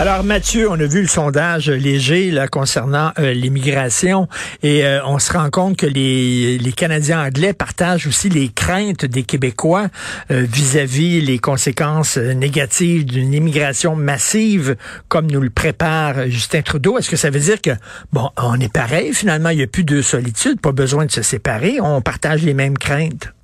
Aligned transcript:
Alors 0.00 0.22
Mathieu, 0.22 0.70
on 0.70 0.74
a 0.74 0.86
vu 0.86 1.00
le 1.00 1.08
sondage 1.08 1.68
léger 1.68 2.30
là, 2.30 2.46
concernant 2.46 3.10
euh, 3.18 3.32
l'immigration 3.32 4.28
et 4.62 4.86
euh, 4.86 5.00
on 5.04 5.18
se 5.18 5.32
rend 5.32 5.50
compte 5.50 5.76
que 5.76 5.86
les, 5.86 6.56
les 6.56 6.70
Canadiens 6.70 7.26
anglais 7.26 7.52
partagent 7.52 8.06
aussi 8.06 8.28
les 8.28 8.48
craintes 8.48 9.04
des 9.04 9.24
Québécois 9.24 9.86
euh, 10.30 10.46
vis-à-vis 10.48 11.20
les 11.20 11.40
conséquences 11.40 12.16
négatives 12.16 13.06
d'une 13.06 13.34
immigration 13.34 13.96
massive 13.96 14.76
comme 15.08 15.26
nous 15.26 15.40
le 15.40 15.50
prépare 15.50 16.28
Justin 16.28 16.62
Trudeau. 16.62 16.96
Est-ce 16.96 17.10
que 17.10 17.16
ça 17.16 17.30
veut 17.30 17.40
dire 17.40 17.60
que 17.60 17.72
bon, 18.12 18.28
on 18.40 18.54
est 18.60 18.72
pareil 18.72 19.12
finalement, 19.12 19.48
il 19.48 19.56
n'y 19.56 19.64
a 19.64 19.66
plus 19.66 19.84
de 19.84 20.00
solitude, 20.00 20.60
pas 20.60 20.70
besoin 20.70 21.06
de 21.06 21.10
se 21.10 21.22
séparer, 21.22 21.80
on 21.82 22.02
partage 22.02 22.44
les 22.44 22.54
mêmes 22.54 22.78
craintes? 22.78 23.34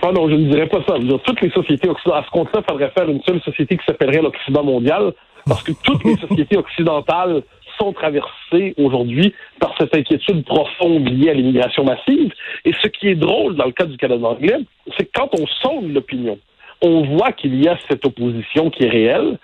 Ah 0.00 0.10
non, 0.10 0.26
je 0.26 0.36
ne 0.36 0.50
dirais 0.50 0.68
pas 0.68 0.78
ça. 0.88 0.94
Toutes 1.24 1.42
les 1.42 1.50
sociétés 1.50 1.88
occidentales, 1.88 2.22
à 2.22 2.26
ce 2.26 2.30
compte-là, 2.30 2.62
il 2.66 2.72
faudrait 2.72 2.90
faire 2.90 3.10
une 3.10 3.20
seule 3.22 3.42
société 3.42 3.76
qui 3.76 3.84
s'appellerait 3.84 4.22
l'Occident 4.22 4.64
mondial 4.64 5.12
parce 5.46 5.62
que 5.62 5.72
toutes 5.82 6.04
les 6.04 6.16
sociétés 6.16 6.56
occidentales 6.56 7.42
sont 7.78 7.92
traversées 7.92 8.74
aujourd'hui 8.76 9.34
par 9.58 9.74
cette 9.78 9.94
inquiétude 9.96 10.44
profonde 10.44 11.08
liée 11.08 11.30
à 11.30 11.34
l'immigration 11.34 11.84
massive. 11.84 12.32
Et 12.64 12.72
ce 12.80 12.88
qui 12.88 13.08
est 13.08 13.14
drôle 13.14 13.56
dans 13.56 13.66
le 13.66 13.72
cas 13.72 13.84
du 13.84 13.96
Canada 13.96 14.26
anglais, 14.26 14.58
c'est 14.96 15.04
que 15.04 15.10
quand 15.14 15.30
on 15.38 15.46
sonde 15.46 15.92
l'opinion, 15.92 16.38
on 16.82 17.02
voit 17.16 17.32
qu'il 17.32 17.62
y 17.62 17.68
a 17.68 17.78
cette 17.88 18.04
opposition 18.04 18.70
qui 18.70 18.84
est 18.84 18.90
réelle 18.90 19.38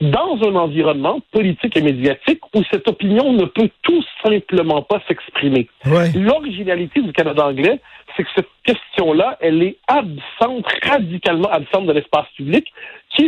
dans 0.00 0.38
un 0.42 0.56
environnement 0.56 1.20
politique 1.30 1.76
et 1.76 1.82
médiatique 1.82 2.40
où 2.54 2.62
cette 2.70 2.88
opinion 2.88 3.34
ne 3.34 3.44
peut 3.44 3.68
tout 3.82 4.02
simplement 4.24 4.80
pas 4.82 5.02
s'exprimer. 5.06 5.68
Ouais. 5.84 6.10
L'originalité 6.14 7.02
du 7.02 7.12
Canada 7.12 7.46
anglais, 7.46 7.80
c'est 8.16 8.24
que 8.24 8.30
cette 8.34 8.48
question-là, 8.64 9.36
elle 9.40 9.62
est 9.62 9.76
absente, 9.88 10.66
radicalement 10.82 11.50
absente 11.50 11.86
de 11.86 11.92
l'espace 11.92 12.26
public, 12.34 12.66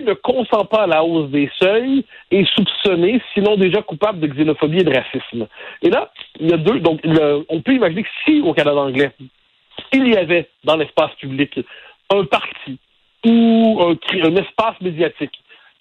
ne 0.00 0.14
consent 0.14 0.64
pas 0.64 0.84
à 0.84 0.86
la 0.86 1.04
hausse 1.04 1.30
des 1.30 1.50
seuils 1.60 2.04
et 2.30 2.44
soupçonné, 2.54 3.20
sinon 3.34 3.56
déjà 3.56 3.82
coupable 3.82 4.20
de 4.20 4.26
xénophobie 4.28 4.78
et 4.78 4.84
de 4.84 4.94
racisme. 4.94 5.46
Et 5.82 5.90
là, 5.90 6.12
il 6.40 6.50
y 6.50 6.52
a 6.52 6.56
deux. 6.56 6.80
Donc, 6.80 7.00
on 7.48 7.60
peut 7.60 7.74
imaginer 7.74 8.04
que 8.04 8.08
si 8.24 8.40
au 8.40 8.54
Canada 8.54 8.80
anglais, 8.80 9.10
il 9.92 10.08
y 10.08 10.16
avait 10.16 10.48
dans 10.64 10.76
l'espace 10.76 11.12
public 11.18 11.58
un 12.10 12.24
parti 12.24 12.78
ou 13.24 13.80
un, 13.82 14.36
espace 14.36 14.80
médiatique 14.80 15.38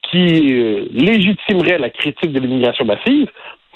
qui 0.09 0.53
euh, 0.53 0.85
légitimerait 0.91 1.77
la 1.77 1.89
critique 1.89 2.31
de 2.31 2.39
l'immigration 2.39 2.85
massive, 2.85 3.29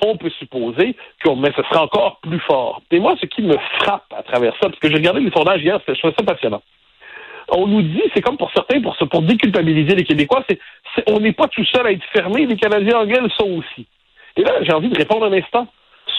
on 0.04 0.18
peut 0.18 0.32
supposer 0.32 0.96
que 1.24 1.30
mais 1.36 1.52
ce 1.56 1.64
serait 1.64 1.78
encore 1.78 2.20
plus 2.22 2.40
fort. 2.40 2.82
Et 2.92 3.00
moi, 3.00 3.16
ce 3.20 3.26
qui 3.26 3.42
me 3.42 3.58
frappe 3.80 4.12
à 4.16 4.24
travers 4.24 4.54
ça, 4.54 4.70
parce 4.70 4.80
que 4.80 4.90
j'ai 4.90 4.96
regardé 4.96 5.22
les 5.22 5.32
sondages 5.32 5.62
hier, 5.62 5.80
je 5.88 5.94
trouvais 5.94 6.14
ça 6.18 6.26
passionnant. 6.26 6.62
On 7.50 7.68
nous 7.68 7.82
dit, 7.82 8.02
c'est 8.14 8.22
comme 8.22 8.38
pour 8.38 8.52
certains, 8.52 8.82
pour, 8.82 8.96
se- 8.96 9.06
pour 9.06 9.22
déculpabiliser 9.22 9.96
les 9.96 10.04
Québécois, 10.04 10.44
c'est, 10.50 10.60
on 11.08 11.20
n'est 11.20 11.34
pas 11.34 11.48
tout 11.48 11.66
seul 11.66 11.86
à 11.88 11.92
être 11.92 12.04
fermé, 12.14 12.46
les 12.46 12.56
Canadiens 12.58 13.00
anglais 13.00 13.20
le 13.22 13.30
sont 13.30 13.50
aussi. 13.52 13.86
Et 14.38 14.44
là, 14.44 14.52
j'ai 14.62 14.74
envie 14.74 14.90
de 14.90 14.98
répondre 14.98 15.26
un 15.26 15.34
instant. 15.34 15.68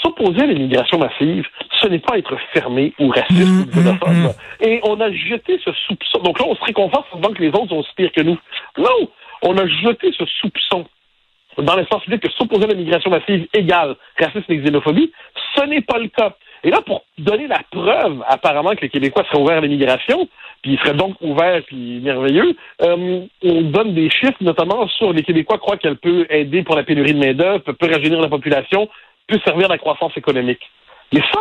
S'opposer 0.03 0.43
à 0.43 0.47
l'immigration 0.47 0.99
massive, 0.99 1.47
ce 1.81 1.87
n'est 1.89 2.01
pas 2.01 2.19
être 2.19 2.37
fermé 2.53 2.93
ou 2.99 3.09
raciste 3.09 3.41
ou 3.41 3.67
xénophobe. 3.71 4.35
Et 4.61 4.81
on 4.85 5.01
a 5.01 5.11
jeté 5.13 5.59
ce 5.65 5.71
soupçon. 5.87 6.19
Donc 6.21 6.39
là, 6.39 6.47
on 6.49 6.55
se 6.57 6.65
réconforte 6.65 7.07
en 7.13 7.17
disant 7.19 7.33
que 7.35 7.43
les 7.43 7.49
autres 7.49 7.69
sont 7.69 7.77
aussi 7.79 7.91
pires 7.97 8.13
que 8.13 8.23
nous. 8.23 8.39
Non! 8.79 9.09
On 9.43 9.57
a 9.57 9.67
jeté 9.67 10.13
ce 10.19 10.25
soupçon 10.41 10.87
dans 11.59 11.77
l'espace 11.77 12.03
public 12.03 12.21
que 12.23 12.31
s'opposer 12.33 12.65
à 12.65 12.69
l'immigration 12.69 13.11
massive 13.11 13.47
égale 13.55 13.97
racisme 14.19 14.45
et 14.53 14.57
xénophobie. 14.59 15.13
Ce 15.57 15.65
n'est 15.65 15.83
pas 15.83 15.99
le 15.99 16.09
cas. 16.09 16.37
Et 16.65 16.71
là, 16.71 16.81
pour 16.83 17.05
donner 17.19 17.47
la 17.47 17.61
preuve, 17.71 18.23
apparemment, 18.27 18.71
que 18.71 18.83
les 18.83 18.89
Québécois 18.89 19.25
seraient 19.25 19.43
ouverts 19.43 19.59
à 19.59 19.61
l'immigration, 19.61 20.29
puis 20.63 20.73
ils 20.73 20.79
seraient 20.79 20.95
donc 20.95 21.17
ouverts 21.21 21.63
puis 21.67 22.01
merveilleux, 22.01 22.57
euh, 22.83 23.27
on 23.43 23.63
donne 23.63 23.95
des 23.95 24.11
chiffres, 24.11 24.37
notamment 24.41 24.89
sur 24.89 25.13
les 25.13 25.23
Québécois 25.23 25.59
croient 25.59 25.77
qu'elle 25.77 25.97
peut 25.97 26.27
aider 26.31 26.63
pour 26.63 26.77
la 26.77 26.83
pénurie 26.83 27.15
de 27.15 27.19
main-d'œuvre, 27.19 27.61
peut, 27.61 27.73
peut 27.73 27.89
la 27.89 28.29
population, 28.29 28.89
peut 29.27 29.39
servir 29.45 29.67
à 29.67 29.75
la 29.75 29.79
croissance 29.79 30.17
économique. 30.17 30.61
Mais 31.13 31.21
ça, 31.33 31.41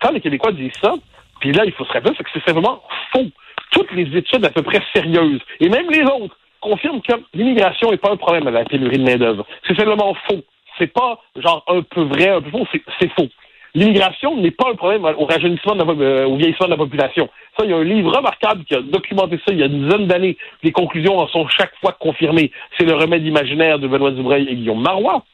quand 0.00 0.12
les 0.12 0.20
Québécois 0.20 0.52
disent 0.52 0.72
ça, 0.82 0.94
puis 1.40 1.52
là, 1.52 1.64
il 1.64 1.72
faut 1.72 1.84
se 1.84 1.92
rappeler, 1.92 2.12
c'est 2.16 2.24
que 2.24 2.30
c'est 2.32 2.44
simplement 2.44 2.82
faux. 3.12 3.26
Toutes 3.70 3.92
les 3.92 4.16
études 4.16 4.44
à 4.44 4.50
peu 4.50 4.62
près 4.62 4.80
sérieuses, 4.94 5.40
et 5.60 5.68
même 5.68 5.90
les 5.90 6.02
autres, 6.02 6.36
confirment 6.60 7.02
que 7.02 7.12
l'immigration 7.34 7.90
n'est 7.90 7.98
pas 7.98 8.10
un 8.10 8.16
problème 8.16 8.46
à 8.46 8.50
la 8.50 8.64
pénurie 8.64 8.98
de 8.98 9.04
main-d'œuvre. 9.04 9.46
C'est 9.66 9.76
simplement 9.76 10.14
faux. 10.28 10.42
C'est 10.78 10.92
pas 10.92 11.20
genre 11.36 11.62
un 11.68 11.82
peu 11.82 12.02
vrai, 12.02 12.30
un 12.30 12.40
peu 12.40 12.50
faux, 12.50 12.66
c'est 12.98 13.12
faux. 13.12 13.28
L'immigration 13.76 14.36
n'est 14.36 14.52
pas 14.52 14.70
un 14.70 14.76
problème 14.76 15.04
au 15.04 15.24
rajeunissement, 15.24 15.74
de 15.74 15.82
la, 15.82 15.90
euh, 15.90 16.26
au 16.26 16.36
vieillissement 16.36 16.66
de 16.66 16.70
la 16.70 16.76
population. 16.76 17.28
Ça, 17.58 17.64
il 17.64 17.70
y 17.70 17.74
a 17.74 17.76
un 17.76 17.84
livre 17.84 18.16
remarquable 18.16 18.64
qui 18.64 18.74
a 18.74 18.80
documenté 18.80 19.36
ça 19.38 19.52
il 19.52 19.58
y 19.58 19.62
a 19.64 19.66
une 19.66 19.84
dizaine 19.84 20.06
d'années. 20.06 20.36
Les 20.62 20.70
conclusions 20.70 21.18
en 21.18 21.26
sont 21.26 21.48
chaque 21.48 21.74
fois 21.80 21.92
confirmées. 21.98 22.52
C'est 22.78 22.84
le 22.84 22.94
remède 22.94 23.26
imaginaire 23.26 23.80
de 23.80 23.88
Benoît 23.88 24.12
Dubreuil 24.12 24.46
et 24.48 24.54
Guillaume 24.54 24.80
Marois. 24.80 25.24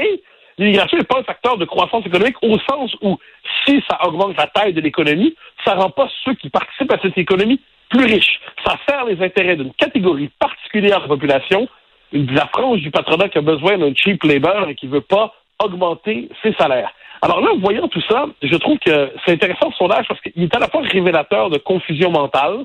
Et 0.00 0.22
l'immigration 0.58 0.96
n'est 0.96 1.04
pas 1.04 1.18
un 1.18 1.24
facteur 1.24 1.58
de 1.58 1.64
croissance 1.64 2.06
économique 2.06 2.36
au 2.42 2.56
sens 2.70 2.94
où 3.02 3.18
si 3.64 3.82
ça 3.90 3.98
augmente 4.06 4.36
la 4.36 4.46
taille 4.46 4.72
de 4.72 4.80
l'économie, 4.80 5.34
ça 5.64 5.74
rend 5.74 5.90
pas 5.90 6.08
ceux 6.24 6.34
qui 6.34 6.50
participent 6.50 6.92
à 6.92 7.00
cette 7.02 7.18
économie 7.18 7.60
plus 7.88 8.04
riches. 8.04 8.40
Ça 8.64 8.76
sert 8.88 9.04
les 9.06 9.20
intérêts 9.24 9.56
d'une 9.56 9.72
catégorie 9.72 10.30
particulière 10.38 10.98
de 10.98 11.02
la 11.02 11.08
population, 11.08 11.68
la 12.12 12.46
frange 12.46 12.80
du 12.80 12.92
patronat 12.92 13.28
qui 13.28 13.38
a 13.38 13.42
besoin 13.42 13.78
d'un 13.78 13.92
cheap 13.92 14.22
labor 14.22 14.68
et 14.68 14.76
qui 14.76 14.86
veut 14.86 15.00
pas 15.00 15.34
augmenter 15.62 16.28
ses 16.42 16.52
salaires. 16.54 16.92
Alors 17.22 17.40
là, 17.40 17.50
voyant 17.58 17.88
tout 17.88 18.02
ça, 18.08 18.26
je 18.42 18.56
trouve 18.56 18.78
que 18.78 19.10
c'est 19.24 19.32
intéressant 19.32 19.70
ce 19.70 19.76
sondage 19.78 20.06
parce 20.06 20.20
qu'il 20.20 20.42
est 20.42 20.54
à 20.54 20.58
la 20.58 20.68
fois 20.68 20.82
révélateur 20.82 21.50
de 21.50 21.58
confusion 21.58 22.10
mentale, 22.10 22.64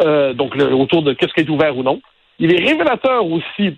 euh, 0.00 0.32
donc 0.32 0.54
le- 0.56 0.74
autour 0.74 1.02
de 1.02 1.12
qu'est-ce 1.12 1.34
qui 1.34 1.40
est 1.40 1.50
ouvert 1.50 1.76
ou 1.76 1.82
non. 1.82 2.00
Il 2.38 2.52
est 2.52 2.66
révélateur 2.66 3.24
aussi 3.26 3.76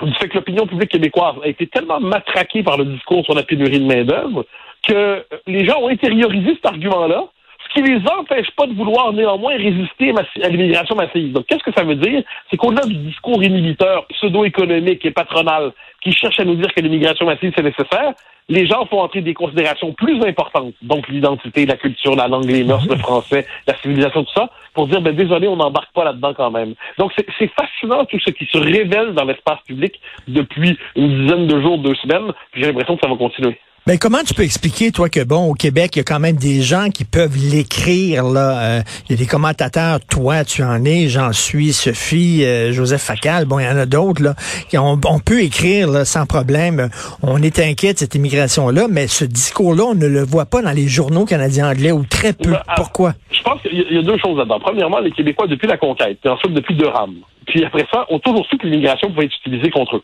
du 0.00 0.14
fait 0.14 0.28
que 0.28 0.34
l'opinion 0.34 0.66
publique 0.66 0.90
québécoise 0.90 1.34
a 1.44 1.48
été 1.48 1.66
tellement 1.66 2.00
matraquée 2.00 2.62
par 2.62 2.76
le 2.76 2.84
discours 2.86 3.24
sur 3.24 3.34
la 3.34 3.42
pénurie 3.42 3.80
de 3.80 3.84
main-d'œuvre 3.84 4.46
que 4.86 5.24
les 5.46 5.64
gens 5.64 5.80
ont 5.80 5.88
intériorisé 5.88 6.54
cet 6.54 6.66
argument-là, 6.66 7.24
ce 7.64 7.74
qui 7.74 7.82
les 7.82 8.00
empêche 8.08 8.50
pas 8.52 8.66
de 8.66 8.74
vouloir 8.74 9.12
néanmoins 9.12 9.56
résister 9.56 10.12
à 10.42 10.48
l'immigration 10.48 10.94
massive. 10.94 11.32
Donc, 11.32 11.46
qu'est-ce 11.46 11.62
que 11.62 11.72
ça 11.72 11.84
veut 11.84 11.96
dire? 11.96 12.22
C'est 12.50 12.56
qu'au-delà 12.56 12.84
du 12.86 12.96
discours 12.96 13.42
inhibiteur, 13.42 14.06
pseudo-économique 14.08 15.04
et 15.04 15.10
patronal 15.10 15.72
qui 16.02 16.12
cherche 16.12 16.38
à 16.40 16.44
nous 16.44 16.56
dire 16.56 16.72
que 16.74 16.80
l'immigration 16.80 17.26
massive, 17.26 17.52
c'est 17.54 17.62
nécessaire, 17.62 18.12
les 18.48 18.66
gens 18.66 18.84
font 18.86 19.00
entrer 19.00 19.20
des 19.20 19.34
considérations 19.34 19.92
plus 19.92 20.20
importantes, 20.24 20.74
donc 20.82 21.08
l'identité, 21.08 21.64
la 21.64 21.76
culture, 21.76 22.16
la 22.16 22.28
langue, 22.28 22.50
les 22.50 22.64
mœurs, 22.64 22.86
le 22.88 22.96
français, 22.96 23.46
la 23.66 23.74
civilisation, 23.76 24.24
tout 24.24 24.32
ça, 24.34 24.50
pour 24.74 24.88
dire, 24.88 25.00
ben 25.00 25.14
désolé, 25.14 25.46
on 25.48 25.56
n'embarque 25.56 25.92
pas 25.92 26.04
là-dedans 26.04 26.34
quand 26.34 26.50
même. 26.50 26.74
Donc 26.98 27.12
c'est 27.16 27.26
c'est 27.38 27.50
fascinant 27.52 28.04
tout 28.04 28.18
ce 28.18 28.30
qui 28.30 28.46
se 28.46 28.58
révèle 28.58 29.14
dans 29.14 29.24
l'espace 29.24 29.60
public 29.66 30.00
depuis 30.26 30.76
une 30.96 31.22
dizaine 31.22 31.46
de 31.46 31.60
jours, 31.60 31.78
deux 31.78 31.94
semaines, 31.94 32.32
puis 32.50 32.62
j'ai 32.62 32.68
l'impression 32.68 32.96
que 32.96 33.02
ça 33.02 33.08
va 33.08 33.16
continuer. 33.16 33.58
Mais 33.88 33.98
comment 33.98 34.18
tu 34.24 34.32
peux 34.32 34.44
expliquer, 34.44 34.92
toi, 34.92 35.08
que 35.08 35.24
bon, 35.24 35.48
au 35.50 35.54
Québec, 35.54 35.96
il 35.96 35.98
y 35.98 36.00
a 36.02 36.04
quand 36.04 36.20
même 36.20 36.36
des 36.36 36.62
gens 36.62 36.88
qui 36.90 37.04
peuvent 37.04 37.36
l'écrire, 37.36 38.22
là. 38.24 38.62
euh, 38.78 38.82
Il 39.08 39.12
y 39.12 39.14
a 39.14 39.18
des 39.18 39.26
commentateurs, 39.26 39.98
toi, 40.08 40.44
tu 40.44 40.62
en 40.62 40.84
es, 40.84 41.08
j'en 41.08 41.32
suis, 41.32 41.72
Sophie, 41.72 42.44
euh, 42.44 42.72
Joseph 42.72 43.02
Facal, 43.02 43.44
bon, 43.44 43.58
il 43.58 43.64
y 43.64 43.68
en 43.68 43.76
a 43.76 43.86
d'autres, 43.86 44.22
là. 44.22 44.34
qui 44.68 44.78
On, 44.78 45.00
on 45.04 45.18
peut 45.18 45.40
écrire, 45.42 45.88
là, 45.90 46.04
sans 46.04 46.26
problème. 46.26 46.90
On 47.24 47.42
est 47.42 47.58
inquiet 47.58 47.92
de 47.94 47.98
cette 47.98 48.14
immigration-là, 48.14 48.86
mais 48.88 49.08
ce 49.08 49.24
discours-là, 49.24 49.82
on 49.88 49.94
ne 49.96 50.06
le 50.06 50.22
voit 50.22 50.46
pas 50.46 50.62
dans 50.62 50.70
les 50.70 50.86
journaux 50.86 51.24
canadiens 51.24 51.68
anglais, 51.68 51.90
ou 51.90 52.04
très 52.04 52.32
peu. 52.34 52.50
Ben, 52.52 52.62
ah, 52.68 52.74
Pourquoi? 52.76 53.14
Je 53.32 53.42
pense 53.42 53.60
qu'il 53.62 53.76
y 53.76 53.80
a- 53.80 53.84
il 53.90 53.96
y 53.96 53.98
a 53.98 54.02
deux 54.02 54.18
choses 54.18 54.38
là-dedans. 54.38 54.60
Premièrement, 54.60 55.00
les 55.00 55.10
Québécois, 55.10 55.48
depuis 55.48 55.66
la 55.66 55.76
conquête, 55.76 56.18
puis 56.22 56.30
ensuite 56.30 56.52
depuis 56.54 56.76
Durham, 56.76 57.14
puis 57.48 57.64
après 57.64 57.86
ça, 57.92 58.06
ont 58.10 58.20
toujours 58.20 58.46
su 58.46 58.56
que 58.58 58.66
l'immigration 58.68 59.10
pouvait 59.12 59.26
être 59.26 59.34
utilisée 59.44 59.70
contre 59.70 59.96
eux. 59.96 60.02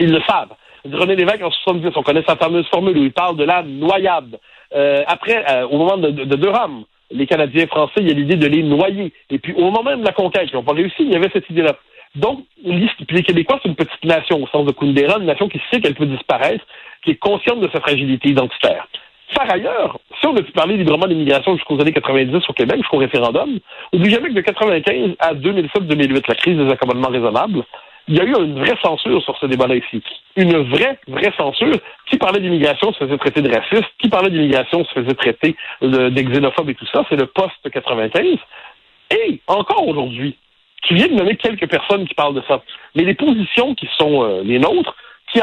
Ils 0.00 0.10
le 0.10 0.20
savent. 0.26 0.48
René 0.84 1.16
Lévesque, 1.16 1.42
en 1.42 1.50
70, 1.50 1.90
on 1.96 2.02
connaît 2.02 2.24
sa 2.26 2.36
fameuse 2.36 2.66
formule 2.68 2.96
où 2.96 3.02
il 3.02 3.12
parle 3.12 3.36
de 3.36 3.44
la 3.44 3.62
noyade. 3.62 4.38
Euh, 4.74 5.02
après, 5.06 5.44
euh, 5.50 5.66
au 5.68 5.78
moment 5.78 5.96
de, 5.96 6.10
de, 6.10 6.24
de 6.24 6.36
Durham, 6.36 6.84
les 7.10 7.26
Canadiens 7.26 7.66
français, 7.66 7.94
il 7.98 8.08
y 8.08 8.10
a 8.10 8.14
l'idée 8.14 8.36
de 8.36 8.46
les 8.46 8.62
noyer. 8.62 9.12
Et 9.30 9.38
puis, 9.38 9.54
au 9.54 9.62
moment 9.62 9.82
même 9.82 10.00
de 10.00 10.06
la 10.06 10.12
conquête, 10.12 10.48
ils 10.52 10.56
n'ont 10.56 10.62
pas 10.62 10.74
réussi, 10.74 10.96
il 11.00 11.12
y 11.12 11.16
avait 11.16 11.30
cette 11.32 11.48
idée-là. 11.50 11.76
Donc, 12.14 12.44
les 12.64 13.22
Québécois, 13.22 13.60
c'est 13.62 13.68
une 13.68 13.76
petite 13.76 14.04
nation, 14.04 14.42
au 14.42 14.46
sens 14.48 14.66
de 14.66 14.72
Kundera, 14.72 15.18
une 15.18 15.26
nation 15.26 15.48
qui 15.48 15.60
sait 15.70 15.80
qu'elle 15.80 15.94
peut 15.94 16.06
disparaître, 16.06 16.64
qui 17.04 17.12
est 17.12 17.16
consciente 17.16 17.60
de 17.60 17.68
sa 17.72 17.80
fragilité 17.80 18.30
identitaire. 18.30 18.88
Par 19.34 19.50
ailleurs, 19.52 19.98
si 20.18 20.26
on 20.26 20.34
a 20.36 20.42
pu 20.42 20.52
parler 20.52 20.76
librement 20.76 21.06
d'immigration 21.06 21.54
jusqu'aux 21.54 21.78
années 21.80 21.92
90 21.92 22.48
au 22.48 22.52
Québec, 22.54 22.78
jusqu'au 22.78 22.96
référendum, 22.96 23.58
oublie 23.92 24.10
jamais 24.10 24.30
que 24.30 24.34
de 24.34 24.40
95 24.40 25.16
à 25.18 25.34
2007-2008, 25.34 26.24
la 26.28 26.34
crise 26.34 26.56
des 26.56 26.70
accommodements 26.70 27.08
raisonnables, 27.08 27.62
il 28.08 28.16
y 28.16 28.20
a 28.20 28.24
eu 28.24 28.34
une 28.34 28.58
vraie 28.58 28.76
censure 28.82 29.22
sur 29.22 29.36
ce 29.38 29.46
débat-là 29.46 29.76
ici. 29.76 30.02
Une 30.36 30.56
vraie, 30.70 30.98
vraie 31.06 31.32
censure. 31.36 31.76
Qui 32.06 32.16
parlait 32.16 32.40
d'immigration 32.40 32.92
se 32.92 33.04
faisait 33.04 33.18
traiter 33.18 33.42
de 33.42 33.54
raciste. 33.54 33.88
Qui 33.98 34.08
parlait 34.08 34.30
d'immigration 34.30 34.84
se 34.84 34.92
faisait 34.92 35.14
traiter 35.14 35.56
de, 35.82 36.08
de 36.08 36.22
xénophobe 36.22 36.70
et 36.70 36.74
tout 36.74 36.86
ça. 36.92 37.04
C'est 37.08 37.16
le 37.16 37.26
post-95. 37.26 38.38
Et 39.10 39.40
encore 39.46 39.86
aujourd'hui, 39.86 40.36
tu 40.82 40.94
viens 40.94 41.08
de 41.08 41.14
nommer 41.14 41.36
quelques 41.36 41.68
personnes 41.68 42.06
qui 42.06 42.14
parlent 42.14 42.34
de 42.34 42.42
ça. 42.48 42.62
Mais 42.94 43.04
les 43.04 43.14
positions 43.14 43.74
qui 43.74 43.88
sont 43.98 44.22
euh, 44.24 44.42
les 44.42 44.58
nôtres 44.58 44.94
si 45.32 45.40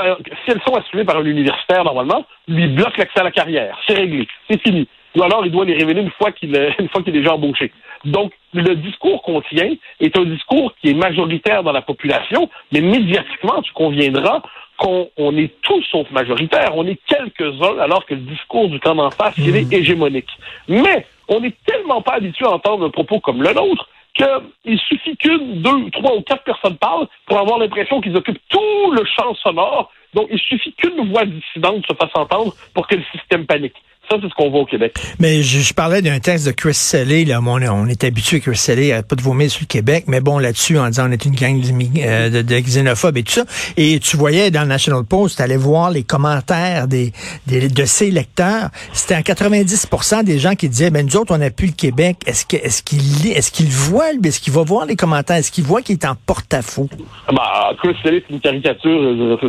elles 0.48 0.62
sont 0.66 0.74
assumées 0.76 1.04
par 1.04 1.18
un 1.18 1.26
universitaire, 1.26 1.84
normalement, 1.84 2.26
lui 2.48 2.68
bloque 2.68 2.98
l'accès 2.98 3.20
à 3.20 3.24
la 3.24 3.32
carrière. 3.32 3.78
C'est 3.88 3.94
réglé. 3.94 4.28
C'est 4.50 4.60
fini. 4.62 4.88
Ou 5.16 5.24
alors, 5.24 5.46
il 5.46 5.52
doit 5.52 5.66
les 5.66 5.76
révéler 5.76 6.02
une 6.02 6.12
fois 6.12 6.32
qu'il 6.32 6.56
une 6.80 6.90
fois 6.90 7.02
qu'il 7.02 7.16
est 7.16 7.20
déjà 7.20 7.34
embauché. 7.34 7.72
Donc, 8.04 8.34
le 8.54 8.76
discours 8.76 9.22
qu'on 9.24 9.42
tient 9.42 9.74
est 10.00 10.18
un 10.18 10.26
discours 10.26 10.74
qui 10.82 10.90
est 10.90 10.94
majoritaire 10.94 11.64
dans 11.64 11.72
la 11.72 11.82
population, 11.82 12.50
mais 12.72 12.82
médiatiquement, 12.82 13.62
tu 13.62 13.72
conviendras 13.74 14.42
qu'on 14.78 15.10
on 15.18 15.36
est 15.38 15.54
tous 15.62 15.84
sauf 15.92 16.10
majoritaire, 16.12 16.76
on 16.76 16.86
est 16.86 17.00
quelques-uns, 17.08 17.80
alors 17.80 18.06
que 18.06 18.14
le 18.14 18.22
discours 18.22 18.70
du 18.70 18.80
camp 18.80 18.96
d'en 18.96 19.10
face, 19.10 19.36
il 19.38 19.56
est 19.56 19.72
hégémonique. 19.72 20.30
Mais 20.68 21.06
on 21.30 21.40
n'est 21.40 21.56
tellement 21.66 22.02
pas 22.02 22.16
habitué 22.16 22.46
à 22.46 22.52
entendre 22.52 22.86
un 22.86 22.90
propos 22.90 23.20
comme 23.20 23.42
le 23.42 23.54
nôtre 23.54 23.90
qu'il 24.16 24.80
suffit 24.80 25.18
qu'une, 25.18 25.62
deux, 25.62 25.90
trois 25.92 26.16
ou 26.16 26.22
quatre 26.22 26.44
personnes 26.44 26.78
parlent 26.78 27.08
pour 27.26 27.38
avoir 27.38 27.60
l'impression 27.60 28.00
qu'ils 28.00 28.16
occupent 28.16 28.42
tout 28.50 28.92
le 28.92 29.04
champ 29.06 29.34
sonore. 29.36 29.92
Donc, 30.14 30.28
il 30.32 30.40
suffit 30.40 30.74
qu'une 30.74 31.10
voix 31.10 31.26
dissidente 31.26 31.86
se 31.90 31.94
fasse 31.96 32.12
entendre 32.16 32.54
pour 32.74 32.88
que 32.88 32.96
le 32.96 33.04
système 33.12 33.46
panique. 33.46 33.76
Ça, 34.10 34.18
c'est 34.22 34.30
ce 34.30 34.34
qu'on 34.36 34.50
voit 34.50 34.62
au 34.62 34.66
Québec. 34.66 34.96
Mais 35.20 35.42
je, 35.42 35.74
parlais 35.74 36.02
d'un 36.02 36.20
texte 36.20 36.46
de 36.46 36.52
Chris 36.52 36.74
Selley. 36.74 37.26
Là, 37.26 37.40
on, 37.42 37.62
on 37.62 37.88
est 37.88 38.04
habitué, 38.04 38.40
Chris 38.40 38.56
Selley, 38.56 38.92
à 38.92 39.04
pas 39.04 39.16
de 39.16 39.22
vomir 39.22 39.50
sur 39.50 39.62
le 39.62 39.68
Québec, 39.68 40.06
mais 40.08 40.22
bon, 40.22 40.38
là-dessus, 40.38 40.78
en 40.78 40.88
disant 40.88 41.08
on 41.10 41.12
est 41.12 41.26
une 41.26 41.36
gang 41.36 41.60
euh, 41.98 42.30
de, 42.30 42.42
de, 42.42 42.60
xénophobes 42.60 43.18
et 43.18 43.24
tout 43.24 43.34
ça. 43.34 43.44
Et 43.78 44.00
tu 44.00 44.18
voyais 44.18 44.52
dans 44.52 44.62
le 44.62 44.68
National 44.68 45.04
Post, 45.04 45.38
tu 45.38 45.42
allais 45.42 45.58
voir 45.58 45.92
les 45.92 46.04
commentaires 46.04 46.88
des, 46.88 47.12
des 47.48 47.68
de 47.68 47.86
ses 47.86 48.12
lecteurs. 48.12 48.70
C'était 48.94 49.16
à 49.16 49.22
90% 49.22 50.24
des 50.24 50.40
gens 50.40 50.56
qui 50.56 50.70
disaient, 50.70 50.92
ben 50.92 51.06
nous 51.06 51.18
autres, 51.18 51.34
on 51.34 51.38
n'a 51.38 51.50
plus 51.50 51.68
le 51.68 51.74
Québec. 51.74 52.18
Est-ce 52.28 52.46
que 52.46 52.58
est-ce 52.58 52.84
qu'il 52.84 53.32
est-ce 53.32 53.52
qu'il 53.52 53.68
voit, 53.68 54.12
est-ce 54.24 54.40
qu'il 54.40 54.54
va 54.54 54.64
voir 54.64 54.86
les 54.86 54.96
commentaires? 54.96 55.38
Est-ce 55.38 55.52
qu'il 55.52 55.64
voit 55.64 55.82
qu'il 55.82 55.94
est 55.94 56.06
en 56.06 56.16
porte-à-faux? 56.26 56.90
Bah, 57.32 57.74
Chris 57.82 57.96
Selley, 58.04 58.24
c'est 58.28 58.34
une 58.34 58.42
caricature, 58.42 59.40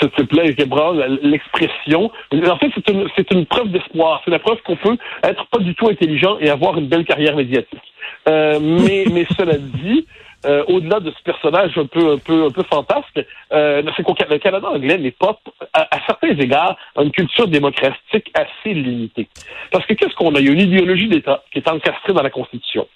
ce 0.00 0.06
type-là, 0.06 0.44
l'expression. 1.22 2.10
En 2.32 2.58
fait, 2.58 2.70
c'est 2.74 2.88
une, 2.90 3.08
c'est 3.16 3.30
une 3.32 3.46
preuve 3.46 3.70
d'espoir 3.70 4.03
c'est 4.24 4.30
la 4.30 4.38
preuve 4.38 4.60
qu'on 4.62 4.76
peut 4.76 4.96
être 5.22 5.46
pas 5.46 5.58
du 5.58 5.74
tout 5.74 5.88
intelligent 5.88 6.38
et 6.40 6.50
avoir 6.50 6.78
une 6.78 6.88
belle 6.88 7.04
carrière 7.04 7.36
médiatique. 7.36 7.92
Euh, 8.28 8.58
mais, 8.60 9.04
mais 9.12 9.26
cela 9.36 9.56
dit, 9.58 10.06
euh, 10.46 10.62
au-delà 10.68 11.00
de 11.00 11.10
ce 11.10 11.22
personnage 11.22 11.76
un 11.78 11.86
peu 11.86 12.12
un 12.12 12.18
peu 12.18 12.44
un 12.44 12.50
peu 12.50 12.62
fantasque, 12.64 13.24
euh, 13.52 13.82
c'est 13.96 14.02
qu'au 14.02 14.14
le 14.28 14.38
Canada 14.38 14.68
anglais 14.68 14.98
n'est 14.98 15.10
pas 15.10 15.38
à, 15.72 15.88
certains 16.06 16.36
égards 16.38 16.76
une 17.00 17.10
culture 17.10 17.48
démocratique 17.48 18.30
assez 18.34 18.74
limitée. 18.74 19.28
Parce 19.70 19.86
que 19.86 19.94
qu'est-ce 19.94 20.14
qu'on 20.14 20.34
a? 20.34 20.40
Il 20.40 20.46
y 20.46 20.48
a 20.50 20.52
une 20.52 20.60
idéologie 20.60 21.08
d'État 21.08 21.42
qui 21.50 21.58
est 21.58 21.68
encastrée 21.68 22.12
dans 22.12 22.22
la 22.22 22.30
Constitution 22.30 22.86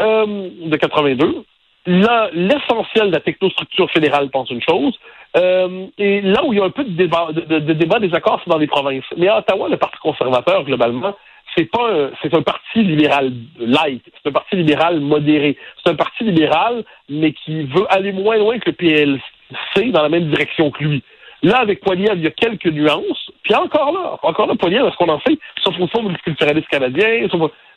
euh, 0.00 0.48
de 0.64 0.76
82. 0.76 1.44
Là, 1.86 2.30
l'essentiel 2.32 3.08
de 3.08 3.12
la 3.12 3.20
technostructure 3.20 3.90
fédérale 3.90 4.30
pense 4.30 4.50
une 4.50 4.62
chose, 4.62 4.98
euh, 5.36 5.86
et 5.98 6.20
là 6.20 6.44
où 6.44 6.52
il 6.52 6.58
y 6.58 6.62
a 6.62 6.64
un 6.64 6.70
peu 6.70 6.84
de 6.84 6.90
débat, 6.90 7.28
de, 7.32 7.58
débat 7.72 7.98
des 7.98 8.14
accords, 8.14 8.40
c'est 8.44 8.50
dans 8.50 8.58
les 8.58 8.66
provinces. 8.66 9.04
Mais 9.16 9.28
à 9.28 9.38
Ottawa, 9.38 9.68
le 9.68 9.76
Parti 9.76 9.98
conservateur, 9.98 10.64
globalement, 10.64 11.16
c'est 11.56 11.70
pas 11.70 12.10
c'est 12.22 12.34
un 12.34 12.42
parti 12.42 12.82
libéral 12.82 13.32
light, 13.58 14.02
c'est 14.04 14.28
un 14.28 14.32
parti 14.32 14.56
libéral 14.56 15.00
modéré. 15.00 15.56
C'est 15.82 15.90
un 15.90 15.96
parti 15.96 16.24
libéral, 16.24 16.84
mais 17.08 17.32
qui 17.32 17.64
veut 17.64 17.86
aller 17.90 18.12
moins 18.12 18.36
loin 18.36 18.58
que 18.58 18.70
le 18.70 18.76
PLC 18.76 19.90
dans 19.90 20.02
la 20.02 20.08
même 20.08 20.28
direction 20.30 20.70
que 20.70 20.82
lui. 20.82 21.02
Là, 21.42 21.58
avec 21.58 21.80
Poilievre, 21.80 22.14
il 22.16 22.24
y 22.24 22.26
a 22.26 22.30
quelques 22.30 22.66
nuances. 22.66 23.30
Puis 23.42 23.54
encore 23.54 23.92
là, 23.92 24.18
encore 24.22 24.46
là, 24.46 24.54
Poilievre, 24.54 24.90
ce 24.90 24.96
qu'on 24.96 25.10
en 25.10 25.18
fait, 25.18 25.38
sauf 25.62 25.78
au 25.78 25.86
fond 25.88 26.02
multiculturaliste 26.02 26.68
canadien, 26.68 27.28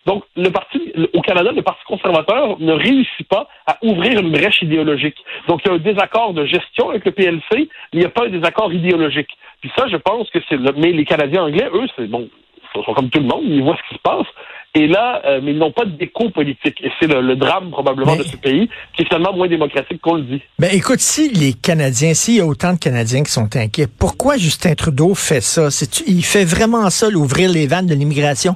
donc, 0.08 0.24
le 0.38 0.50
parti, 0.50 0.80
au 1.14 1.22
Canada, 1.22 1.52
le 1.52 1.62
Parti 1.62 1.84
conservateur 1.86 2.58
ne 2.60 2.72
réussit 2.72 3.28
pas 3.28 3.50
à 3.66 3.78
ouvrir 3.84 4.18
une 4.22 4.32
brèche 4.32 4.62
idéologique. 4.62 5.18
Donc, 5.50 5.60
il 5.66 5.68
y 5.68 5.72
a 5.72 5.76
un 5.76 5.80
désaccord 5.80 6.34
de 6.34 6.46
gestion 6.46 6.92
avec 6.92 7.04
le 7.04 7.12
PLC, 7.12 7.44
mais 7.52 7.68
il 7.92 8.00
n'y 8.00 8.06
a 8.06 8.10
pas 8.10 8.26
un 8.26 8.30
désaccord 8.30 8.72
idéologique. 8.72 9.28
Puis 9.60 9.70
ça, 9.78 9.86
je 9.90 9.98
pense 9.98 10.30
que 10.30 10.40
c'est... 10.48 10.58
Mais 10.78 10.94
les 10.94 11.04
Canadiens 11.04 11.44
anglais, 11.44 11.68
eux, 11.74 11.88
c'est 11.98 12.08
bon, 12.08 12.30
ils 12.74 12.84
sont 12.86 12.94
comme 12.94 13.10
tout 13.10 13.20
le 13.20 13.26
monde, 13.26 13.44
ils 13.48 13.62
voient 13.62 13.76
ce 13.76 13.90
qui 13.90 13.96
se 13.96 14.02
passe. 14.02 14.28
Et 14.76 14.88
là, 14.88 15.22
euh, 15.26 15.42
mais 15.44 15.52
ils 15.52 15.58
n'ont 15.58 15.72
pas 15.72 15.84
d'écho 15.84 16.30
politique. 16.30 16.80
Et 16.82 16.92
c'est 17.00 17.08
le, 17.08 17.36
drame 17.36 17.72
probablement 17.72 18.16
de 18.16 18.24
ce 18.24 18.38
pays, 18.38 18.70
qui 18.96 19.02
est 19.02 19.06
finalement 19.06 19.34
moins 19.34 19.48
démocratique 19.48 20.00
qu'on 20.00 20.16
le 20.16 20.24
dit. 20.24 20.42
Ben 20.58 20.70
écoute, 20.72 21.00
si 21.00 21.34
les 21.34 21.52
Canadiens, 21.52 22.14
s'il 22.14 22.36
y 22.36 22.40
a 22.40 22.46
autant 22.46 22.74
de 22.74 22.80
Canadiens 22.80 23.24
qui 23.24 23.32
sont 23.32 23.50
inquiets, 23.58 23.88
pourquoi 23.88 24.38
Justin 24.38 24.76
Trudeau 24.76 25.16
fait 25.16 25.42
ça? 25.42 25.68
Il 26.06 26.24
fait 26.24 26.46
vraiment 26.46 26.90
ça, 26.92 27.10
l'ouvrir 27.10 27.52
les 27.52 27.68
vannes 27.68 27.88
de 27.88 27.96
l'immigration? 27.96 28.56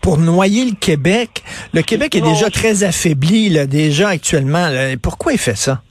Pour 0.00 0.18
noyer 0.18 0.64
le 0.64 0.74
Québec. 0.74 1.42
Le 1.72 1.82
Québec 1.82 2.14
est 2.14 2.20
déjà 2.20 2.50
très 2.50 2.84
affaibli, 2.84 3.48
là, 3.48 3.66
déjà 3.66 4.08
actuellement. 4.08 4.68
Pourquoi 5.02 5.32
il 5.32 5.38
fait 5.38 5.56
ça? 5.56 5.82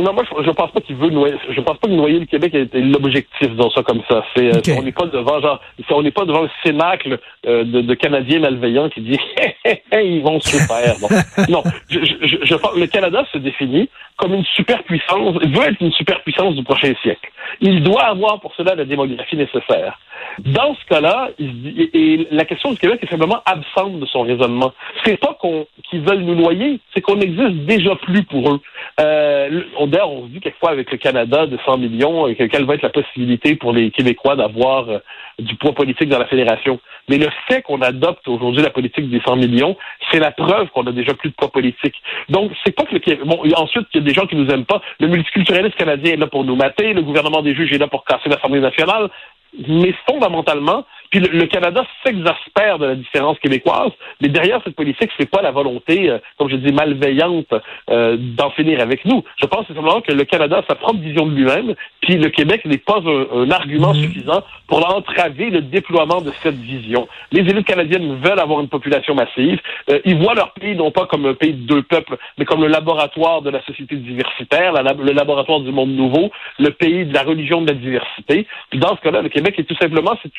Non, 0.00 0.14
moi, 0.14 0.24
je, 0.24 0.50
pense 0.50 0.70
pas 0.70 0.80
qu'il 0.80 0.96
veut 0.96 1.10
noyer. 1.10 1.34
Je 1.50 1.60
pense 1.60 1.76
pas 1.76 1.86
que 1.86 1.92
noyer 1.92 2.18
le 2.18 2.24
Québec 2.26 2.54
est 2.54 2.74
l'objectif 2.74 3.54
dans 3.56 3.70
ça 3.70 3.82
comme 3.82 4.00
ça. 4.08 4.24
C'est, 4.34 4.48
euh, 4.48 4.76
on 4.78 4.82
n'est 4.82 4.92
pas 4.92 5.06
devant 5.06 5.40
genre, 5.40 5.60
on 5.90 6.02
n'est 6.02 6.10
pas 6.10 6.24
devant 6.24 6.44
un 6.44 6.50
cénacle 6.64 7.18
euh, 7.46 7.64
de, 7.64 7.82
de, 7.82 7.94
Canadiens 7.94 8.40
malveillants 8.40 8.88
qui 8.88 9.02
dit, 9.02 9.18
ils 9.92 10.22
vont 10.22 10.40
se 10.40 10.56
faire. 10.56 10.94
non, 11.50 11.62
je, 11.90 11.98
je, 12.00 12.36
je, 12.42 12.80
le 12.80 12.86
Canada 12.86 13.24
se 13.32 13.38
définit 13.38 13.88
comme 14.16 14.34
une 14.34 14.44
superpuissance, 14.54 15.36
veut 15.42 15.68
être 15.68 15.80
une 15.80 15.92
superpuissance 15.92 16.54
du 16.54 16.62
prochain 16.62 16.92
siècle. 17.02 17.30
Il 17.60 17.82
doit 17.82 18.04
avoir 18.04 18.40
pour 18.40 18.54
cela 18.54 18.74
la 18.74 18.84
démographie 18.84 19.36
nécessaire. 19.36 19.98
Dans 20.38 20.74
ce 20.74 20.84
cas-là, 20.88 21.30
et 21.38 22.26
la 22.30 22.44
question 22.44 22.72
du 22.72 22.78
Québec 22.78 23.00
est 23.02 23.10
simplement 23.10 23.42
absente 23.44 23.98
de 23.98 24.06
son 24.06 24.22
raisonnement. 24.22 24.72
C'est 25.04 25.18
pas 25.18 25.36
qu'on 25.40 25.66
qu'ils 25.90 26.02
veulent 26.02 26.22
nous 26.22 26.34
noyer, 26.34 26.78
c'est 26.94 27.00
qu'on 27.00 27.16
n'existe 27.16 27.66
déjà 27.66 27.96
plus 27.96 28.22
pour 28.24 28.54
eux. 28.54 28.60
Euh, 29.00 29.62
D'ailleurs, 29.86 30.10
on 30.10 30.26
se 30.26 30.32
dit 30.32 30.40
quelquefois 30.40 30.70
avec 30.70 30.90
le 30.90 30.98
Canada 30.98 31.46
de 31.46 31.58
100 31.64 31.78
millions, 31.78 32.28
euh, 32.28 32.34
quelle 32.34 32.64
va 32.64 32.74
être 32.74 32.82
la 32.82 32.90
possibilité 32.90 33.56
pour 33.56 33.72
les 33.72 33.90
Québécois 33.90 34.36
d'avoir 34.36 34.88
euh, 34.88 34.98
du 35.38 35.54
poids 35.56 35.72
politique 35.72 36.08
dans 36.08 36.18
la 36.18 36.26
fédération. 36.26 36.80
Mais 37.08 37.18
le 37.18 37.28
fait 37.48 37.62
qu'on 37.62 37.80
adopte 37.80 38.26
aujourd'hui 38.28 38.62
la 38.62 38.70
politique 38.70 39.10
des 39.10 39.20
100 39.20 39.36
millions, 39.36 39.76
c'est 40.10 40.18
la 40.18 40.30
preuve 40.30 40.68
qu'on 40.68 40.86
a 40.86 40.92
déjà 40.92 41.14
plus 41.14 41.30
de 41.30 41.34
poids 41.34 41.50
politique. 41.50 41.94
Donc, 42.28 42.52
c'est 42.64 42.74
pas 42.74 42.84
que 42.84 42.94
le 42.94 43.24
bon, 43.24 43.42
ensuite, 43.56 43.86
il 43.94 44.00
y 44.00 44.04
a 44.04 44.06
des 44.06 44.14
gens 44.14 44.26
qui 44.26 44.36
nous 44.36 44.50
aiment 44.50 44.66
pas. 44.66 44.80
Le 45.00 45.08
multiculturalisme 45.08 45.76
canadien 45.76 46.14
est 46.14 46.16
là 46.16 46.26
pour 46.26 46.44
nous 46.44 46.56
mater, 46.56 46.92
le 46.92 47.02
gouvernement 47.02 47.42
des 47.42 47.54
juges 47.54 47.72
est 47.72 47.78
là 47.78 47.88
pour 47.88 48.04
casser 48.04 48.28
l'Assemblée 48.28 48.60
nationale 48.60 49.08
mais 49.68 49.94
fondamentalement, 50.08 50.84
puis 51.12 51.20
le, 51.20 51.46
Canada 51.46 51.84
s'exaspère 52.04 52.78
de 52.78 52.86
la 52.86 52.94
différence 52.94 53.38
québécoise, 53.38 53.92
mais 54.22 54.28
derrière 54.28 54.62
cette 54.64 54.74
politique, 54.74 55.10
c'est 55.18 55.28
pas 55.28 55.42
la 55.42 55.50
volonté, 55.50 56.08
euh, 56.08 56.18
comme 56.38 56.48
je 56.48 56.56
dis, 56.56 56.72
malveillante 56.72 57.52
euh, 57.90 58.16
d'en 58.18 58.48
finir 58.50 58.80
avec 58.80 59.04
nous. 59.04 59.22
Je 59.38 59.44
pense 59.44 59.66
simplement 59.66 60.00
que 60.00 60.10
le 60.10 60.24
Canada 60.24 60.60
a 60.60 60.62
sa 60.66 60.74
propre 60.74 61.00
vision 61.00 61.26
de 61.26 61.34
lui-même, 61.34 61.74
puis 62.00 62.16
le 62.16 62.30
Québec 62.30 62.64
n'est 62.64 62.78
pas 62.78 63.00
un, 63.04 63.50
argument 63.50 63.92
mhm. 63.92 64.02
suffisant 64.02 64.42
pour 64.66 64.88
entraver 64.96 65.50
le 65.50 65.60
déploiement 65.60 66.22
de 66.22 66.32
cette 66.42 66.56
vision. 66.56 67.06
Les 67.30 67.40
élites 67.40 67.66
canadiennes 67.66 68.18
veulent 68.22 68.40
avoir 68.40 68.60
une 68.60 68.68
population 68.68 69.14
massive. 69.14 69.60
Euh, 69.90 70.00
ils 70.06 70.16
voient 70.16 70.34
leur 70.34 70.54
pays 70.54 70.74
non 70.74 70.90
pas 70.92 71.04
comme 71.04 71.26
un 71.26 71.34
pays 71.34 71.52
de 71.52 71.66
deux 71.66 71.82
peuples, 71.82 72.16
mais 72.38 72.46
comme 72.46 72.62
le 72.62 72.68
laboratoire 72.68 73.42
de 73.42 73.50
la 73.50 73.62
société 73.64 73.96
diversitaire, 73.96 74.72
le 74.72 75.12
laboratoire 75.12 75.60
du 75.60 75.72
monde 75.72 75.90
nouveau, 75.90 76.30
le 76.58 76.70
pays 76.70 77.04
de 77.04 77.12
la 77.12 77.22
religion 77.22 77.60
de 77.60 77.68
la 77.68 77.74
diversité. 77.74 78.46
Puis 78.70 78.78
dans 78.78 78.96
ce 78.96 79.02
cas-là, 79.02 79.20
le 79.20 79.28
Québec 79.28 79.56
est 79.58 79.64
tout 79.64 79.76
simplement, 79.76 80.16
c'est 80.22 80.32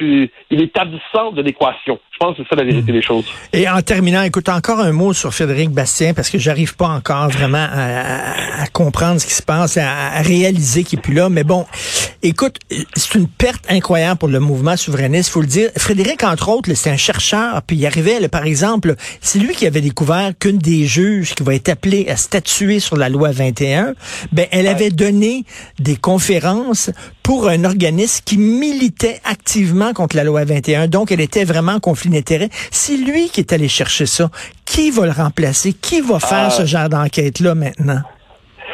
il 0.50 0.62
est 0.62 0.63
absent 0.76 1.32
de 1.32 1.42
l'équation. 1.42 2.00
Je 2.12 2.18
pense 2.20 2.38
que 2.38 2.44
c'est 2.44 2.50
ça 2.50 2.56
la 2.56 2.64
vérité 2.64 2.92
des 2.92 3.02
choses. 3.02 3.26
Et 3.52 3.68
en 3.68 3.82
terminant, 3.82 4.22
écoute 4.22 4.50
encore 4.50 4.80
un 4.80 4.92
mot 4.92 5.14
sur 5.14 5.34
Frédéric 5.34 5.72
Bastien 5.72 6.14
parce 6.14 6.30
que 6.30 6.38
j'arrive 6.38 6.76
pas 6.76 6.88
encore 6.88 7.30
vraiment 7.30 7.68
à, 7.72 8.68
comprendre 8.72 9.20
ce 9.20 9.26
qui 9.26 9.34
se 9.34 9.42
passe, 9.42 9.78
à, 9.78 10.22
réaliser 10.22 10.84
qu'il 10.84 11.00
est 11.00 11.02
plus 11.02 11.14
là. 11.14 11.30
Mais 11.30 11.44
bon, 11.44 11.66
écoute, 12.22 12.60
c'est 12.96 13.16
une 13.16 13.28
perte 13.28 13.66
incroyable 13.70 14.20
pour 14.20 14.30
le 14.30 14.40
mouvement 14.40 14.78
souverainiste, 14.78 15.32
faut 15.32 15.42
le 15.42 15.48
dire. 15.48 15.70
Frédéric, 15.78 16.24
entre 16.24 16.50
autres, 16.50 16.74
c'est 16.76 16.92
un 16.92 16.98
chercheur, 16.98 17.62
puis 17.64 17.78
il 17.78 17.86
arrivait, 17.86 18.28
par 18.30 18.46
exemple, 18.46 18.96
c'est 19.22 19.40
lui 19.40 19.54
qui 19.54 19.66
avait 19.66 19.82
découvert 19.82 20.32
qu'une 20.40 20.58
des 20.58 20.86
juges 20.86 21.36
qui 21.36 21.44
va 21.44 21.56
être 21.56 21.70
appelée 21.70 22.08
à 22.10 22.16
statuer 22.16 22.80
sur 22.80 22.96
la 22.96 23.10
loi 23.10 23.32
21, 23.32 23.94
ben 24.32 24.48
elle 24.52 24.68
avait 24.68 24.92
donné 24.92 25.44
des 25.80 25.96
conférences 25.96 26.92
pour 27.24 27.48
un 27.48 27.64
organisme 27.64 28.24
qui 28.26 28.38
militait 28.38 29.20
activement 29.24 29.94
contre 29.94 30.16
la 30.18 30.24
loi 30.24 30.44
21. 30.44 30.88
Donc, 30.88 31.12
elle 31.12 31.22
était 31.22 31.46
vraiment 31.46 31.74
en 31.74 31.80
conflit 31.80 32.10
d'intérêts. 32.10 32.50
C'est 32.72 32.98
lui 32.98 33.30
qui 33.30 33.40
est 33.40 33.54
allé 33.54 33.68
chercher 33.68 34.06
ça. 34.06 34.30
Qui 34.66 34.92
va 34.92 35.06
le 35.06 35.12
remplacer? 35.12 35.74
Qui 35.74 36.02
va 36.02 36.20
faire 36.20 36.52
ce 36.52 36.66
genre 36.66 36.90
d'enquête-là 36.90 37.56
maintenant? 37.56 38.02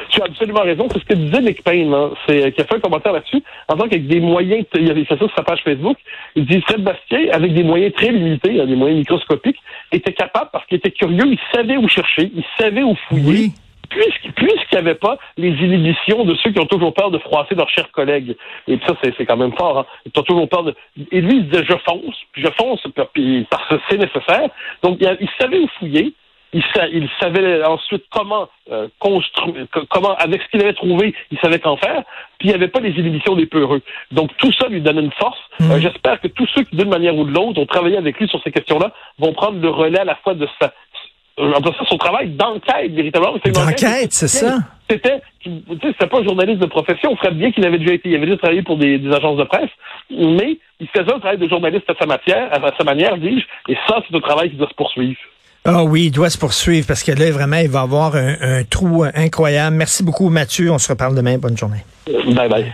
Tu 0.09 0.21
as 0.21 0.25
absolument 0.25 0.61
raison. 0.61 0.87
C'est 0.91 0.99
ce 0.99 1.05
que 1.05 1.13
disait 1.13 1.41
Nick 1.41 1.63
Payne, 1.63 1.93
hein. 1.93 2.11
c'est 2.27 2.51
qui 2.53 2.61
a 2.61 2.65
fait 2.65 2.75
un 2.75 2.79
commentaire 2.79 3.13
là-dessus, 3.13 3.43
en 3.67 3.75
tant 3.75 3.87
qu'avec 3.87 4.07
des 4.07 4.19
moyens, 4.19 4.65
il 4.73 4.89
avait 4.89 5.05
fait 5.05 5.13
ça 5.13 5.27
sur 5.27 5.35
sa 5.35 5.43
page 5.43 5.59
Facebook, 5.63 5.97
il 6.35 6.47
dit 6.47 6.61
Fred 6.61 6.83
Bastien, 6.83 7.19
avec 7.31 7.53
des 7.53 7.63
moyens 7.63 7.93
très 7.93 8.11
limités, 8.11 8.59
hein, 8.59 8.65
des 8.65 8.75
moyens 8.75 8.99
microscopiques, 8.99 9.57
était 9.91 10.13
capable, 10.13 10.49
parce 10.51 10.65
qu'il 10.65 10.77
était 10.77 10.91
curieux, 10.91 11.25
il 11.27 11.37
savait 11.53 11.77
où 11.77 11.87
chercher, 11.87 12.31
il 12.33 12.43
savait 12.59 12.81
où 12.81 12.95
fouiller 13.07 13.51
puisqu'il 13.89 14.33
n'y 14.73 14.77
avait 14.77 14.95
pas 14.95 15.17
les 15.37 15.49
inhibitions 15.49 16.23
de 16.25 16.35
ceux 16.35 16.51
qui 16.51 16.59
ont 16.59 16.65
toujours 16.65 16.93
peur 16.93 17.11
de 17.11 17.17
froisser 17.19 17.55
leurs 17.55 17.69
chers 17.69 17.91
collègues. 17.91 18.35
Et 18.67 18.79
ça, 18.85 18.95
c'est 19.01 19.25
quand 19.25 19.37
même 19.37 19.53
fort. 19.57 19.79
Hein. 19.79 19.85
Ils 20.05 20.19
ont 20.19 20.23
toujours 20.23 20.49
peur 20.49 20.63
de... 20.63 20.75
Et 21.11 21.21
lui, 21.21 21.37
il 21.37 21.49
disait, 21.49 21.65
je 21.67 21.75
fonce, 21.87 22.15
puis 22.31 22.43
je 22.43 22.51
fonce, 22.51 22.81
puis 23.13 23.47
parce 23.49 23.67
que 23.67 23.75
c'est 23.89 23.97
nécessaire. 23.97 24.49
Donc, 24.83 24.97
il, 25.01 25.29
savait 25.39 25.59
où 25.59 25.67
fouiller. 25.79 26.13
il, 26.53 26.63
il 26.93 27.09
savait 27.19 27.63
ensuite 27.63 28.05
comment 28.11 28.47
euh, 28.71 28.87
construire, 28.99 29.65
comment, 29.89 30.15
avec 30.17 30.41
ce 30.43 30.47
qu'il 30.49 30.61
avait 30.61 30.73
trouvé, 30.73 31.15
il 31.31 31.39
savait 31.39 31.59
qu'en 31.59 31.75
faire, 31.77 32.03
puis 32.37 32.47
il 32.47 32.49
n'y 32.49 32.55
avait 32.55 32.67
pas 32.67 32.79
les 32.79 32.91
inhibitions 32.91 33.35
des 33.35 33.47
peureux. 33.47 33.81
Donc 34.11 34.29
tout 34.37 34.51
ça 34.53 34.67
lui 34.67 34.79
donnait 34.79 35.01
une 35.01 35.11
force. 35.13 35.39
Mhm. 35.59 35.71
Euh, 35.71 35.79
j'espère 35.79 36.21
que 36.21 36.27
tous 36.27 36.47
ceux 36.53 36.63
qui, 36.63 36.75
d'une 36.75 36.89
manière 36.89 37.15
ou 37.15 37.23
de 37.23 37.31
l'autre, 37.31 37.59
ont 37.59 37.65
travaillé 37.65 37.97
avec 37.97 38.19
lui 38.19 38.27
sur 38.27 38.39
ces 38.43 38.51
questions-là, 38.51 38.93
vont 39.17 39.33
prendre 39.33 39.59
le 39.59 39.69
relais 39.69 39.99
à 39.99 40.05
la 40.05 40.15
fois 40.17 40.35
de 40.35 40.47
sa, 40.61 40.71
euh, 41.39 41.53
ça, 41.53 41.85
son 41.87 41.97
travail 41.97 42.29
d'enquête, 42.29 42.91
véritablement. 42.91 43.37
D'enquête, 43.45 44.11
c'est 44.11 44.27
ça? 44.27 44.59
C'était, 44.89 45.21
c'était 45.43 46.07
pas 46.07 46.19
un 46.19 46.23
journaliste 46.23 46.59
de 46.59 46.65
profession. 46.65 47.15
On 47.23 47.31
bien 47.31 47.51
qu'il 47.51 47.65
avait 47.65 47.77
déjà 47.77 47.93
été, 47.93 48.09
il 48.09 48.15
avait 48.15 48.25
déjà 48.25 48.37
travaillé 48.37 48.63
pour 48.63 48.77
des, 48.77 48.97
des, 48.97 49.11
agences 49.13 49.37
de 49.37 49.43
presse, 49.43 49.69
mais 50.09 50.57
il 50.79 50.87
faisait 50.87 51.13
un 51.13 51.19
travail 51.19 51.37
de 51.37 51.47
journaliste 51.47 51.89
à 51.89 51.93
sa 51.99 52.05
matière, 52.05 52.49
à 52.51 52.71
sa 52.77 52.83
manière, 52.83 53.17
dis-je, 53.17 53.71
et 53.71 53.77
ça, 53.87 54.01
c'est 54.07 54.15
un 54.15 54.19
travail 54.19 54.49
qui 54.49 54.57
doit 54.57 54.69
se 54.69 54.75
poursuivre. 54.75 55.19
Ah 55.65 55.83
oui, 55.83 56.05
il 56.05 56.11
doit 56.11 56.29
se 56.29 56.37
poursuivre 56.37 56.87
parce 56.87 57.03
que 57.03 57.11
là, 57.11 57.31
vraiment, 57.31 57.57
il 57.57 57.69
va 57.69 57.81
avoir 57.81 58.15
un, 58.15 58.35
un 58.41 58.63
trou 58.63 59.03
incroyable. 59.13 59.75
Merci 59.75 60.03
beaucoup, 60.03 60.29
Mathieu. 60.29 60.71
On 60.71 60.77
se 60.77 60.89
reparle 60.89 61.15
demain. 61.15 61.37
Bonne 61.37 61.57
journée. 61.57 61.83
Bye 62.07 62.49
bye. 62.49 62.73